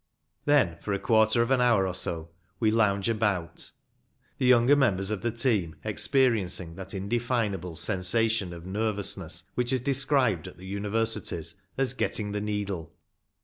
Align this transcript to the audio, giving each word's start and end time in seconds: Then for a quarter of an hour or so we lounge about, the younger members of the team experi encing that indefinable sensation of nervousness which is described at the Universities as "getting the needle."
Then 0.45 0.79
for 0.81 0.93
a 0.93 0.99
quarter 0.99 1.43
of 1.43 1.51
an 1.51 1.61
hour 1.61 1.85
or 1.85 1.93
so 1.93 2.31
we 2.59 2.71
lounge 2.71 3.07
about, 3.07 3.69
the 4.39 4.47
younger 4.47 4.75
members 4.75 5.11
of 5.11 5.21
the 5.21 5.29
team 5.29 5.75
experi 5.85 6.41
encing 6.41 6.75
that 6.75 6.95
indefinable 6.95 7.75
sensation 7.75 8.51
of 8.51 8.65
nervousness 8.65 9.43
which 9.53 9.71
is 9.71 9.79
described 9.81 10.47
at 10.47 10.57
the 10.57 10.65
Universities 10.65 11.53
as 11.77 11.93
"getting 11.93 12.31
the 12.31 12.41
needle." 12.41 12.95